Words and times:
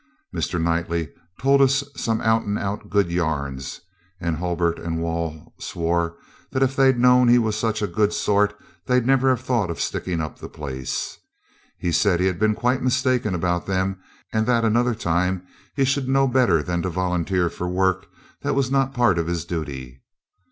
Mr. 0.33 0.59
Knightley 0.59 1.13
told 1.39 1.61
us 1.61 1.83
some 1.95 2.21
out 2.21 2.41
and 2.41 2.57
out 2.57 2.89
good 2.89 3.11
yarns, 3.11 3.81
and 4.19 4.37
Hulbert 4.37 4.79
and 4.79 4.99
Wall 4.99 5.53
swore 5.59 6.17
that 6.51 6.63
if 6.63 6.75
they'd 6.75 6.97
known 6.97 7.27
he 7.27 7.37
was 7.37 7.55
such 7.55 7.83
a 7.83 7.87
good 7.87 8.11
sort 8.11 8.57
they'd 8.87 9.05
never 9.05 9.29
have 9.29 9.41
thought 9.41 9.69
of 9.69 9.79
sticking 9.79 10.19
up 10.19 10.39
the 10.39 10.49
place. 10.49 11.19
He 11.77 11.91
said 11.91 12.19
he 12.19 12.25
had 12.25 12.39
been 12.39 12.55
quite 12.55 12.81
mistaken 12.81 13.35
about 13.35 13.67
them, 13.67 13.99
and 14.33 14.47
that 14.47 14.65
another 14.65 14.95
time 14.95 15.45
he 15.75 15.85
should 15.85 16.09
know 16.09 16.27
better 16.27 16.63
than 16.63 16.81
to 16.81 16.89
volunteer 16.89 17.47
for 17.47 17.69
work 17.69 18.07
that 18.41 18.55
was 18.55 18.71
not 18.71 18.95
part 18.95 19.19
of 19.19 19.27
his 19.27 19.45
duty. 19.45 20.01